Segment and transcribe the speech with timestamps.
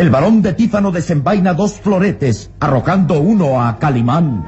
[0.00, 4.46] El varón de Tífano desenvaina dos floretes, arrojando uno a Calimán.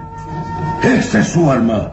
[0.82, 1.90] ¡Esa es su arma!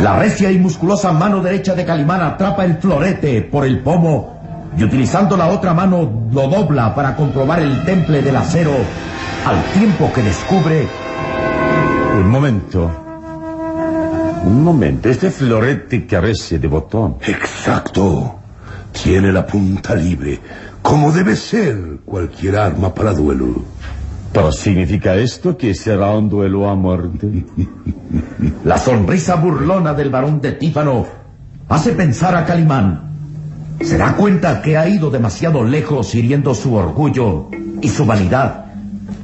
[0.00, 4.40] La recia y musculosa mano derecha de Calimán atrapa el florete por el pomo
[4.78, 8.72] y utilizando la otra mano lo dobla para comprobar el temple del acero
[9.44, 10.88] al tiempo que descubre...
[12.14, 12.90] Un momento.
[14.42, 15.10] Un momento.
[15.10, 17.18] Este florete carece de botón.
[17.26, 18.36] Exacto.
[18.90, 20.40] Tiene la punta libre
[20.86, 23.64] como debe ser cualquier arma para duelo.
[24.32, 27.44] ¿Pero significa esto que será un duelo a muerte?
[28.64, 31.04] La sonrisa burlona del varón de Tífano
[31.68, 33.10] hace pensar a Calimán.
[33.80, 37.48] Se da cuenta que ha ido demasiado lejos hiriendo su orgullo
[37.82, 38.66] y su vanidad.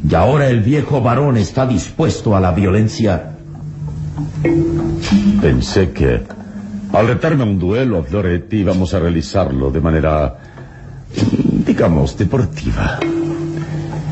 [0.09, 3.37] Y ahora el viejo varón está dispuesto a la violencia.
[5.41, 6.23] Pensé que
[6.93, 10.52] al retarme a un duelo a Floretti íbamos a realizarlo de manera
[11.73, 13.01] digamos, deportiva.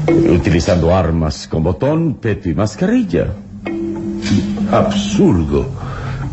[0.08, 3.26] Utilizando armas con botón, peto y mascarilla.
[4.72, 5.68] Absurdo.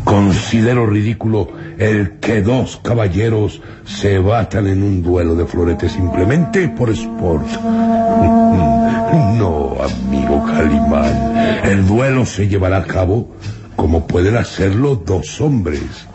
[0.04, 6.88] Considero ridículo el que dos caballeros se batan en un duelo de floretes simplemente por
[6.90, 7.46] sport.
[9.38, 11.60] No, amigo Calimán.
[11.64, 13.36] El duelo se llevará a cabo
[13.76, 16.06] como pueden hacerlo dos hombres.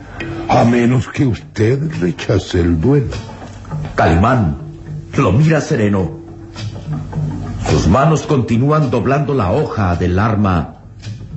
[0.49, 3.13] A menos que usted rechace el duelo.
[3.95, 4.62] Calimán
[5.17, 6.23] lo mira sereno.
[7.69, 10.75] Sus manos continúan doblando la hoja del arma,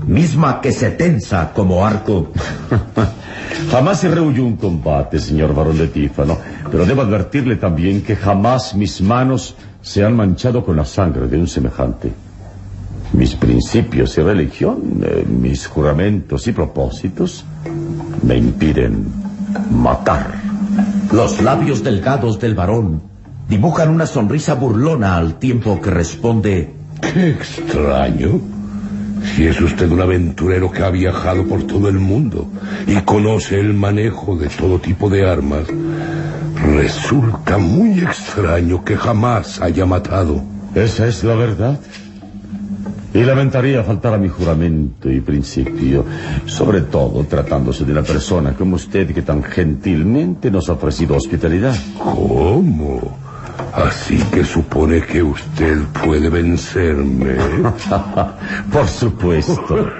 [0.06, 2.32] misma que se tensa como arco.
[3.70, 6.38] jamás se rehuyó un combate, señor barón de Tífano,
[6.70, 11.38] pero debo advertirle también que jamás mis manos se han manchado con la sangre de
[11.38, 12.12] un semejante.
[13.12, 17.44] Mis principios y religión, eh, mis juramentos y propósitos
[18.22, 19.26] me impiden
[19.70, 20.34] Matar.
[21.12, 23.15] Los labios delgados del varón
[23.48, 26.74] dibujan una sonrisa burlona al tiempo que responde...
[27.00, 28.40] Qué extraño.
[29.34, 32.48] Si es usted un aventurero que ha viajado por todo el mundo
[32.86, 35.66] y conoce el manejo de todo tipo de armas,
[36.74, 40.42] resulta muy extraño que jamás haya matado.
[40.74, 41.78] Esa es la verdad.
[43.12, 46.04] Y lamentaría faltar a mi juramento y principio,
[46.44, 51.74] sobre todo tratándose de una persona como usted que tan gentilmente nos ha ofrecido hospitalidad.
[51.98, 53.25] ¿Cómo?
[53.72, 57.36] Así que supone que usted puede vencerme.
[58.72, 59.90] Por supuesto.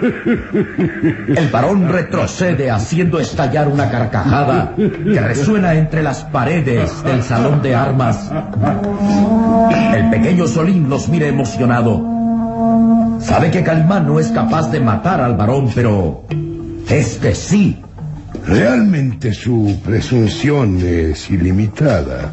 [1.29, 7.75] El varón retrocede haciendo estallar una carcajada que resuena entre las paredes del salón de
[7.75, 8.31] armas.
[9.95, 12.17] El pequeño Solín los mira emocionado.
[13.21, 16.23] Sabe que Calimán no es capaz de matar al varón, pero
[16.89, 17.83] este sí.
[18.47, 22.33] Realmente su presunción es ilimitada.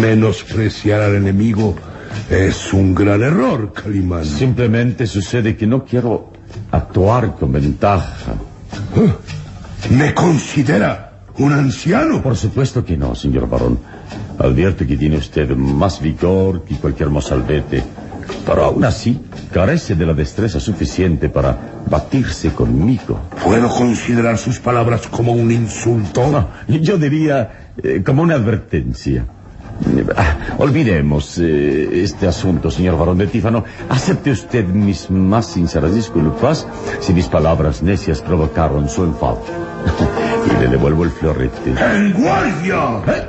[0.00, 1.76] Menospreciar al enemigo
[2.28, 4.24] es un gran error, Calimán.
[4.24, 6.32] Simplemente sucede que no quiero
[6.72, 8.34] actuar con ventaja.
[9.90, 12.20] ¿Me considera un anciano?
[12.20, 13.78] Por supuesto que no, señor varón.
[14.38, 17.82] Advierto que tiene usted más vigor que cualquier mozalbete.
[18.46, 19.20] Pero aún así,
[19.52, 21.56] carece de la destreza suficiente para
[21.88, 23.20] batirse conmigo.
[23.44, 26.26] ¿Puedo considerar sus palabras como un insulto?
[26.30, 29.24] No, yo diría eh, como una advertencia.
[30.16, 33.64] Ah, olvidemos eh, este asunto, señor varón de Tífano.
[33.88, 36.66] Acepte usted mis más sinceras disculpas
[37.00, 39.40] si mis palabras necias provocaron su enfado.
[40.46, 41.70] y le devuelvo el florete.
[41.70, 43.02] ¡El guardia!
[43.06, 43.28] ¿Eh?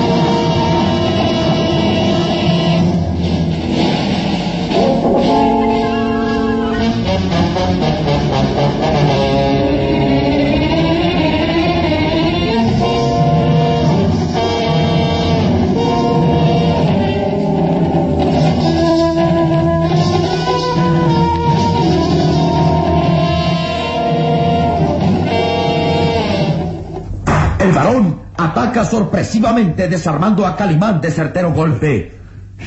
[28.91, 32.11] sorpresivamente desarmando a Calimán de certero golpe.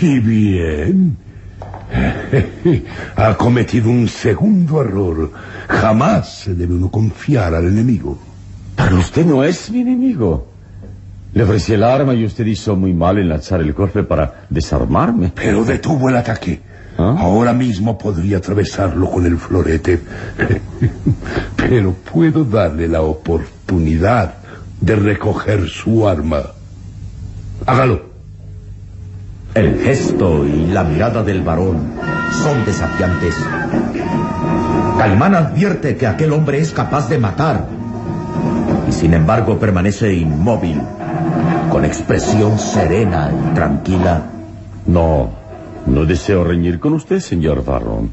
[0.01, 1.19] Y bien.
[3.17, 5.31] Ha cometido un segundo error.
[5.69, 8.19] Jamás se debe uno confiar al enemigo.
[8.75, 10.49] Pero usted no es mi enemigo.
[11.35, 15.33] Le ofrecí el arma y usted hizo muy mal en lanzar el golpe para desarmarme.
[15.35, 16.61] Pero detuvo el ataque.
[16.99, 17.17] ¿Ah?
[17.19, 20.01] Ahora mismo podría atravesarlo con el florete.
[21.57, 24.44] Pero puedo darle la oportunidad
[24.81, 26.43] de recoger su arma.
[27.67, 28.03] Hágalo.
[29.55, 31.93] El gesto y la mirada del varón
[32.43, 33.37] son desafiantes.
[34.99, 37.67] Calimán advierte que aquel hombre es capaz de matar
[38.89, 40.81] y sin embargo permanece inmóvil,
[41.71, 44.23] con expresión serena y tranquila.
[44.87, 45.31] No,
[45.87, 48.11] no deseo reñir con usted, señor varón.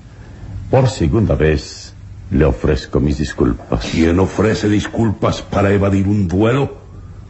[0.69, 1.80] Por segunda vez
[2.31, 3.85] le ofrezco mis disculpas.
[3.91, 6.77] Quien ofrece disculpas para evadir un duelo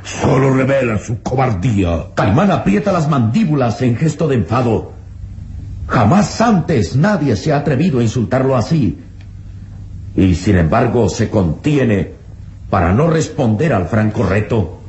[0.04, 2.06] solo revela su cobardía.
[2.16, 4.92] Calimán aprieta las mandíbulas en gesto de enfado.
[5.88, 9.00] Jamás antes nadie se ha atrevido a insultarlo así.
[10.16, 12.14] Y sin embargo se contiene
[12.70, 14.80] para no responder al franco reto.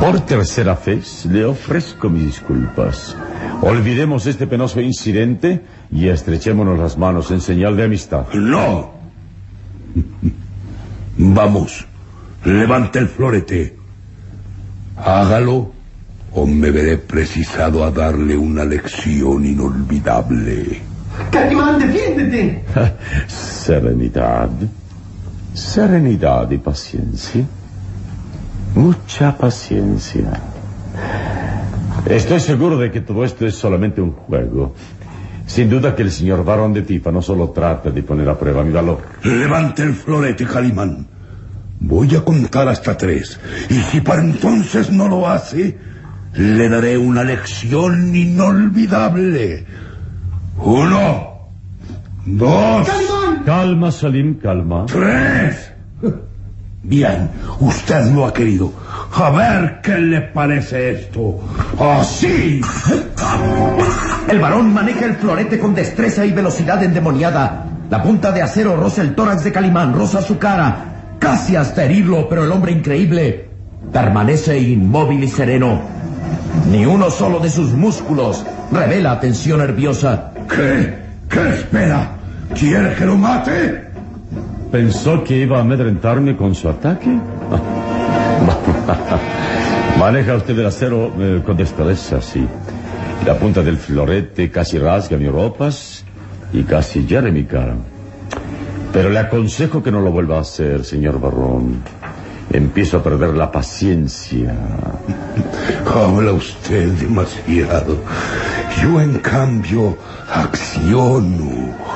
[0.00, 3.16] Por tercera vez le ofrezco mis disculpas.
[3.60, 8.26] Olvidemos este penoso incidente y estrechémonos las manos en señal de amistad.
[8.34, 8.92] No.
[11.16, 11.86] Vamos,
[12.44, 13.76] levante el florete.
[14.96, 15.72] Hágalo
[16.32, 20.80] o me veré precisado a darle una lección inolvidable.
[21.32, 22.64] Calimán, defiéndete.
[23.26, 24.50] Serenidad.
[25.52, 27.44] Serenidad y paciencia.
[28.74, 30.40] Mucha paciencia.
[32.08, 34.74] Estoy seguro de que todo esto es solamente un juego.
[35.46, 38.62] Sin duda que el señor varón de Tifa no solo trata de poner a prueba
[38.62, 38.98] mi valor.
[39.24, 41.06] Levante el florete, Calimán.
[41.80, 43.38] Voy a contar hasta tres.
[43.70, 45.78] Y si para entonces no lo hace,
[46.34, 49.64] le daré una lección inolvidable.
[50.58, 51.48] Uno,
[52.26, 53.44] dos, ¡Calimán!
[53.44, 54.86] Calma, Salim, calma.
[54.86, 55.67] tres.
[56.82, 57.28] Bien,
[57.60, 58.72] usted lo ha querido.
[59.14, 61.40] A ver qué le parece esto.
[61.78, 62.60] Así.
[64.28, 67.66] El varón maneja el florete con destreza y velocidad endemoniada.
[67.90, 72.28] La punta de acero roza el tórax de Calimán, roza su cara, casi hasta herirlo,
[72.28, 73.48] pero el hombre increíble
[73.92, 75.80] permanece inmóvil y sereno.
[76.70, 80.32] Ni uno solo de sus músculos revela tensión nerviosa.
[80.48, 80.94] ¿Qué?
[81.28, 82.10] ¿Qué espera?
[82.54, 83.87] ¿Quiere que lo mate?
[84.70, 87.08] ¿Pensó que iba a amedrentarme con su ataque?
[89.98, 92.46] Maneja usted el acero eh, con destreza, sí.
[93.24, 96.04] La punta del florete casi rasga mis ropas
[96.52, 97.74] y casi hiere mi cara.
[98.92, 101.82] Pero le aconsejo que no lo vuelva a hacer, señor Barrón.
[102.50, 104.54] Empiezo a perder la paciencia.
[105.94, 107.96] Habla usted demasiado.
[108.82, 109.96] Yo, en cambio,
[110.30, 111.87] acciono.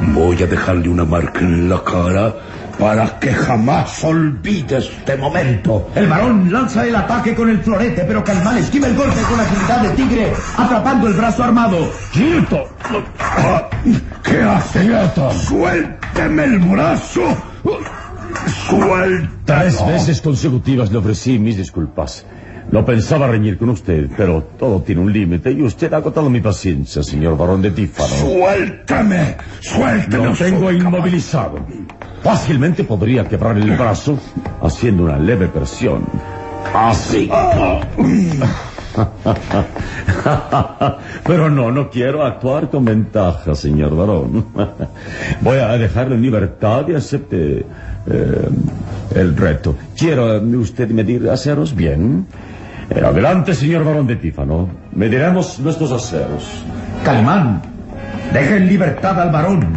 [0.00, 2.34] Voy a dejarle una marca en la cara
[2.78, 5.90] para que jamás olvide este momento.
[5.94, 9.82] El varón lanza el ataque con el florete, pero Calimán esquiva el golpe con agilidad
[9.82, 11.90] de tigre, atrapando el brazo armado.
[12.12, 12.64] ¡Quieto!
[14.22, 14.88] ¿Qué hace?
[15.46, 17.22] ¡Suélteme el brazo!
[18.68, 19.28] ¡Suelta!
[19.44, 22.24] Tres veces consecutivas le ofrecí mis disculpas.
[22.70, 26.40] No pensaba reñir con usted, pero todo tiene un límite y usted ha agotado mi
[26.40, 28.14] paciencia, señor barón de Tífano.
[28.14, 29.36] ¡Suéltame!
[29.60, 30.24] ¡Suéltame!
[30.24, 31.60] Lo tengo inmovilizado.
[32.22, 34.18] Fácilmente podría quebrar el brazo
[34.60, 36.04] haciendo una leve presión.
[36.74, 37.30] Así.
[41.24, 44.44] Pero no, no quiero actuar con ventaja, señor varón.
[45.40, 47.64] Voy a dejarle en libertad y acepte
[48.06, 48.48] eh,
[49.14, 49.76] el reto.
[49.96, 52.26] Quiero eh, usted medir aceros bien.
[52.90, 54.68] Adelante, señor varón de Tífano.
[54.92, 56.64] Mediremos nuestros aceros.
[57.04, 57.62] Calimán
[58.32, 59.72] deja en libertad al varón,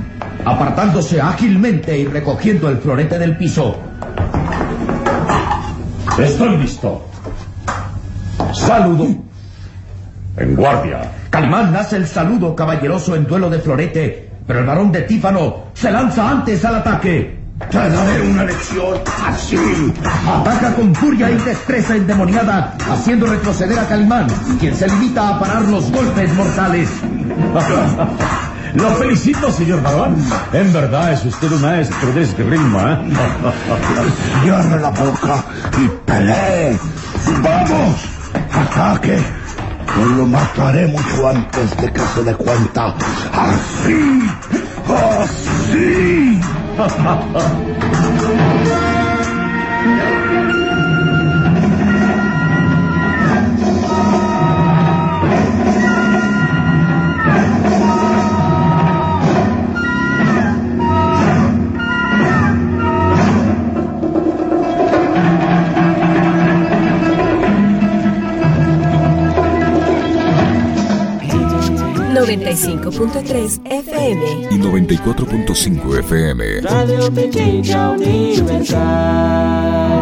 [0.45, 3.77] apartándose ágilmente y recogiendo el florete del piso.
[6.17, 7.05] Estoy listo.
[8.53, 9.07] Saludo.
[10.37, 11.11] En guardia.
[11.29, 15.91] Calimán hace el saludo caballeroso en duelo de florete, pero el varón de Tífano se
[15.91, 17.40] lanza antes al ataque.
[17.69, 19.57] Te daré una lección así.
[20.27, 24.27] Ataca con furia y destreza endemoniada, haciendo retroceder a Calimán,
[24.59, 26.89] quien se limita a parar los golpes mortales.
[28.73, 30.15] Lo felicito, señor varón.
[30.53, 32.93] En verdad es usted un maestro de esgrima.
[32.93, 33.13] ¿eh?
[34.43, 35.43] Cierra la boca
[35.77, 36.79] y pelee.
[37.43, 38.05] ¡Vamos!
[38.53, 39.17] ¡Ataque!
[39.97, 42.95] Yo lo mataré mucho antes de que se dé cuenta.
[43.33, 44.21] ¡Así!
[44.87, 46.41] ¡Así!
[46.77, 47.61] ha, ha, ha.
[72.31, 74.47] ...95.3 FM...
[74.51, 76.61] y 94.5 FM.
[76.61, 80.00] Radio Pequeña Universal.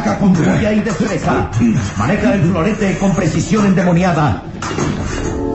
[0.00, 1.50] Ataca con furia y destreza.
[1.98, 4.42] Maneja el florete con precisión endemoniada.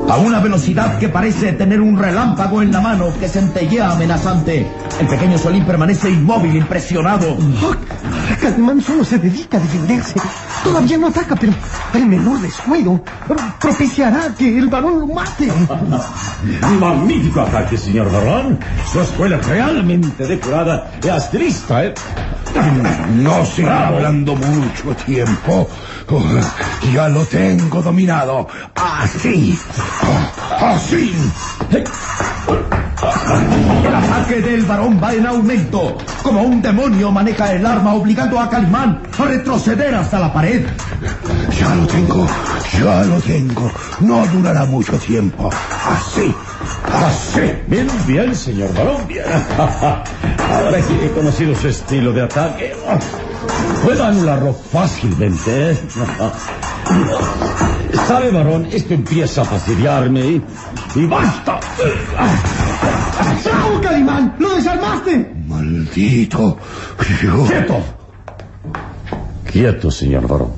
[0.08, 4.68] A una velocidad que parece tener un relámpago en la mano que centellea amenazante.
[5.00, 7.36] El pequeño Solín permanece inmóvil, impresionado.
[8.40, 10.22] Calimán solo se dedica a defenderse.
[10.64, 11.54] Todavía no ataca, pero
[11.96, 13.02] el menor descuido
[13.60, 15.52] propiciará que el varón lo mate.
[16.80, 18.60] Magnífico ataque, señor varón.
[18.92, 21.94] Su escuela es realmente decorada y astrista, ¿eh?
[23.16, 25.68] No siga hablando mucho tiempo.
[26.10, 26.24] Oh,
[26.94, 28.48] ya lo tengo dominado.
[28.76, 29.58] Así.
[30.04, 31.14] Oh, Así.
[33.02, 35.98] El ataque del varón va en aumento.
[36.24, 40.66] Como un demonio maneja el arma obligando a Calimán a retroceder hasta la pared.
[41.60, 42.28] Ya lo tengo.
[42.80, 43.72] Ya lo tengo.
[44.00, 45.50] No durará mucho tiempo.
[45.50, 46.34] Así.
[46.92, 47.42] Así.
[47.68, 49.26] Bien, bien, señor varón, bien.
[49.58, 52.74] Ahora que he conocido su estilo de ataque,
[53.84, 55.72] puedo anularlo fácilmente.
[55.72, 55.78] ¿eh?
[58.08, 58.68] ¿Sabe, varón?
[58.72, 60.44] Esto empieza a fastidiarme y,
[60.96, 61.60] y basta.
[63.44, 64.36] ¡Bravo, Calimán!
[64.40, 65.34] ¡Lo desarmaste!
[65.48, 66.58] Maldito.
[67.22, 67.78] Yo- ¡Quieto!
[69.52, 70.52] Quieto, señor varón.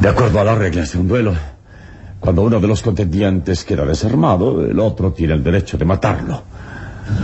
[0.00, 1.34] De acuerdo a las reglas de un duelo,
[2.20, 6.42] Cuando uno de los contendientes queda desarmado, el otro tiene el derecho de matarlo.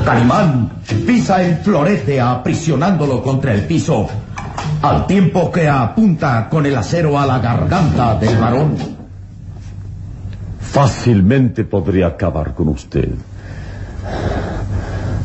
[0.05, 0.71] Calimán
[1.07, 4.09] pisa el florete aprisionándolo contra el piso,
[4.83, 8.77] al tiempo que apunta con el acero a la garganta del varón.
[10.61, 13.11] Fácilmente podría acabar con usted.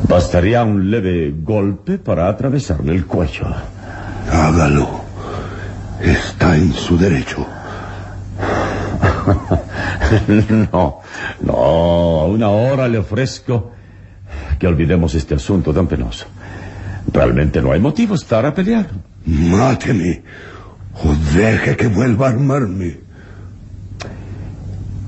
[0.08, 3.48] Bastaría un leve golpe para atravesarle el cuello.
[4.32, 5.02] Hágalo.
[6.02, 7.46] Está en su derecho.
[10.72, 11.00] no,
[11.42, 13.72] no, una hora le ofrezco
[14.60, 16.26] que olvidemos este asunto tan penoso.
[17.12, 18.88] Realmente no hay motivos para pelear.
[19.26, 20.24] Máteme
[21.04, 23.00] o deje que vuelva a armarme.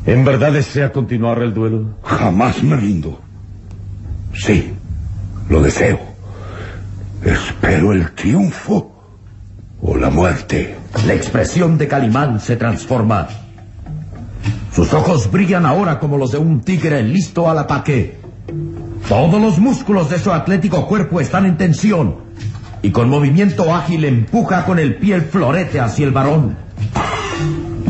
[0.06, 1.98] ¿En verdad desea continuar el duelo?
[2.04, 3.20] Jamás me rindo.
[4.34, 4.74] Sí,
[5.50, 6.00] lo deseo.
[7.24, 8.92] Espero el triunfo
[9.82, 10.76] o la muerte.
[11.06, 13.28] La expresión de Calimán se transforma.
[14.74, 18.18] Sus ojos brillan ahora como los de un tigre listo al ataque.
[19.10, 22.18] Todos los músculos de su atlético cuerpo están en tensión
[22.84, 26.56] y con movimiento ágil empuja con el pie el florete hacia el varón.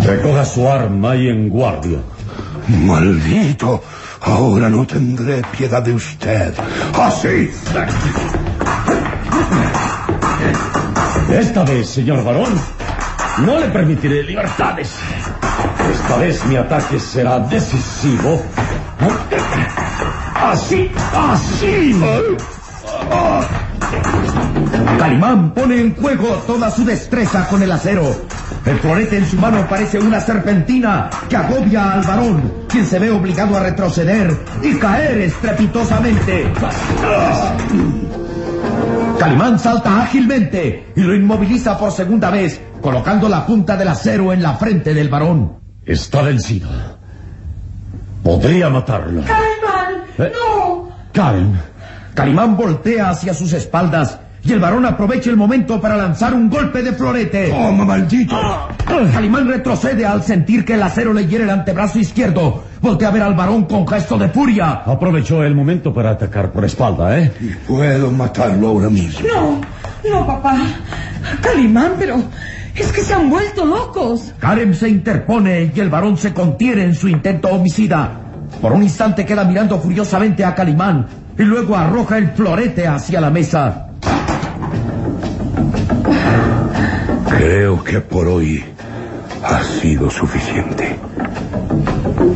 [0.01, 1.97] Recoja su arma y en guardia.
[2.69, 3.83] Maldito.
[4.21, 6.53] Ahora no tendré piedad de usted.
[6.93, 7.51] Así.
[11.33, 12.53] Esta vez, señor varón,
[13.45, 14.95] no le permitiré libertades.
[15.91, 18.41] Esta vez mi ataque será decisivo.
[20.41, 21.95] Así, así.
[24.97, 28.15] Calimán pone en juego toda su destreza con el acero.
[28.65, 33.09] El florete en su mano parece una serpentina que agobia al varón, quien se ve
[33.09, 36.51] obligado a retroceder y caer estrepitosamente.
[39.17, 44.41] Calimán salta ágilmente y lo inmoviliza por segunda vez, colocando la punta del acero en
[44.41, 45.59] la frente del varón.
[45.85, 46.69] Está vencido.
[48.23, 49.23] Podría matarlo.
[50.19, 50.27] ¡Calimán!
[50.27, 50.31] ¿Eh?
[50.35, 50.89] ¡No!
[51.13, 51.59] Karen.
[52.13, 56.81] Calimán voltea hacia sus espaldas y el varón aprovecha el momento para lanzar un golpe
[56.81, 57.49] de florete.
[57.49, 58.35] ¡Toma, maldito!
[58.85, 62.63] Calimán retrocede al sentir que el acero le hiere el antebrazo izquierdo.
[62.81, 64.81] Voltea a ver al varón con gesto de furia.
[64.85, 67.31] Aprovechó el momento para atacar por espalda, ¿eh?
[67.39, 69.27] Y puedo matarlo ahora mismo.
[69.27, 69.61] No,
[70.09, 70.57] no, papá.
[71.41, 72.21] Calimán, pero
[72.75, 74.33] es que se han vuelto locos.
[74.39, 78.28] Karen se interpone y el varón se contiene en su intento homicida.
[78.61, 83.29] Por un instante queda mirando furiosamente a Calimán y luego arroja el florete hacia la
[83.29, 83.87] mesa.
[87.29, 88.63] Creo que por hoy
[89.43, 90.99] ha sido suficiente.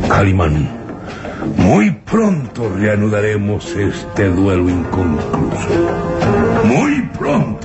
[0.08, 0.68] Calimán,
[1.58, 5.68] muy pronto reanudaremos este duelo inconcluso.
[6.64, 7.63] Muy pronto.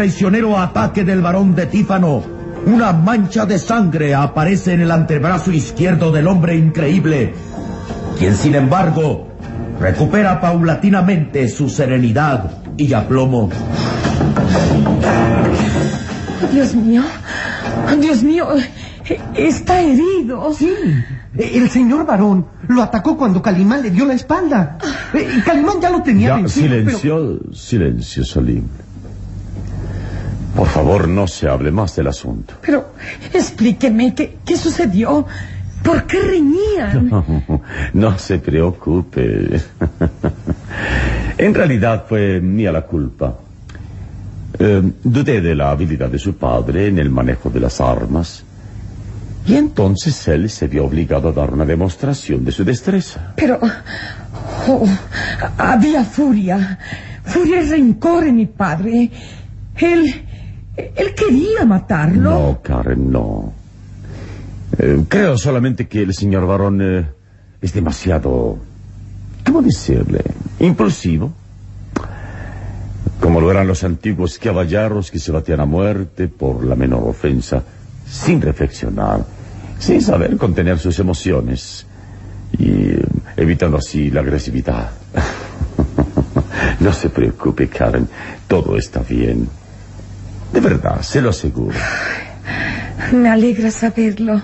[0.00, 2.22] Traicionero ataque del varón de Tífano,
[2.64, 7.34] una mancha de sangre aparece en el antebrazo izquierdo del hombre increíble,
[8.18, 9.28] quien sin embargo
[9.78, 13.50] recupera paulatinamente su serenidad y aplomo.
[16.50, 17.02] Dios mío,
[18.00, 18.48] Dios mío,
[19.34, 20.50] está herido.
[20.54, 20.72] Sí,
[21.36, 24.78] el señor varón lo atacó cuando Calimán le dio la espalda.
[25.12, 28.64] Eh, y Calimán ya lo tenía Ya, vencido, silencio, silencio, Solim.
[30.54, 32.54] Por favor, no se hable más del asunto.
[32.60, 32.92] Pero
[33.32, 35.26] explíqueme, ¿qué, qué sucedió?
[35.82, 37.10] ¿Por qué reñían?
[37.94, 39.60] No se preocupe.
[41.38, 43.34] En realidad fue mía la culpa.
[44.58, 48.44] Eh, dudé de la habilidad de su padre en el manejo de las armas.
[49.46, 53.32] Y entonces él se vio obligado a dar una demostración de su destreza.
[53.36, 53.58] Pero
[54.68, 54.86] oh,
[55.56, 56.78] había furia,
[57.24, 59.10] furia y rencor en mi padre.
[59.76, 60.26] Él,
[60.76, 62.30] él quería matarlo.
[62.30, 63.52] No, Karen, no.
[64.78, 67.06] Eh, creo solamente que el señor varón eh,
[67.60, 68.58] es demasiado,
[69.44, 70.22] ¿cómo decirle?
[70.60, 71.32] Impulsivo.
[73.20, 77.62] Como lo eran los antiguos caballeros que se batían a muerte por la menor ofensa,
[78.06, 79.24] sin reflexionar,
[79.78, 81.86] sin saber contener sus emociones
[82.58, 83.04] y eh,
[83.36, 84.90] evitando así la agresividad.
[86.80, 88.08] no se preocupe, Karen,
[88.48, 89.59] todo está bien.
[90.52, 91.76] De verdad, se lo aseguro.
[93.12, 94.40] Me alegra saberlo.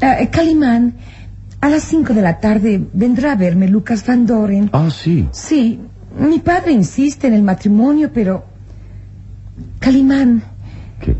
[0.00, 0.94] Eh, Calimán,
[1.60, 4.70] a las cinco de la tarde vendrá a verme Lucas Van Doren.
[4.72, 5.28] Ah, sí.
[5.32, 5.80] Sí,
[6.18, 8.44] mi padre insiste en el matrimonio, pero...
[9.78, 10.42] Calimán.
[11.00, 11.16] ¿Qué?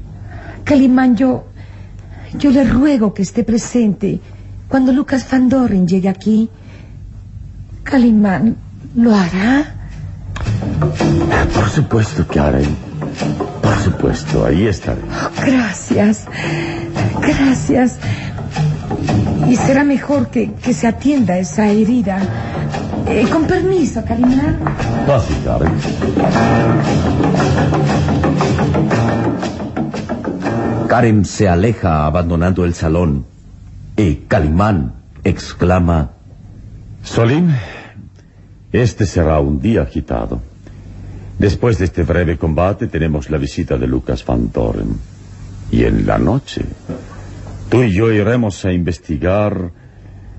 [0.64, 1.46] Calimán, yo...
[2.36, 4.20] Yo le ruego que esté presente
[4.68, 6.50] cuando Lucas Van Doren llegue aquí.
[7.84, 8.56] Calimán,
[8.96, 9.72] ¿lo hará?
[11.54, 12.76] Por supuesto, Karen.
[13.62, 15.02] Por supuesto, ahí estaré.
[15.44, 16.24] Gracias.
[17.20, 17.98] Gracias.
[19.48, 22.18] Y será mejor que, que se atienda esa herida.
[23.06, 24.58] Eh, con permiso, Calimán.
[25.08, 25.72] Así, Karen.
[30.88, 33.26] Karen se aleja abandonando el salón
[33.96, 36.10] y Calimán exclama...
[37.02, 37.50] Solim,
[38.72, 40.40] este será un día agitado.
[41.38, 44.98] Después de este breve combate tenemos la visita de Lucas Van Doren.
[45.70, 46.62] Y en la noche,
[47.68, 49.72] tú y yo iremos a investigar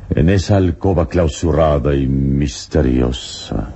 [0.09, 3.73] en esa alcoba clausurada y misteriosa.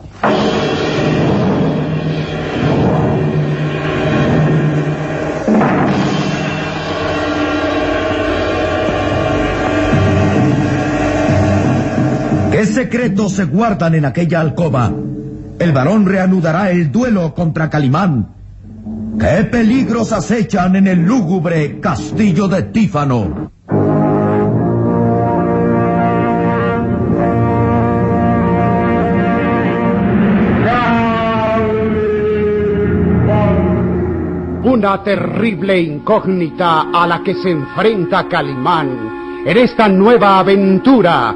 [12.52, 14.94] ¿Qué secretos se guardan en aquella alcoba?
[15.60, 18.30] El varón reanudará el duelo contra Calimán.
[19.20, 23.52] ¿Qué peligros acechan en el lúgubre castillo de Tífano?
[34.64, 41.36] Una terrible incógnita a la que se enfrenta Calimán en esta nueva aventura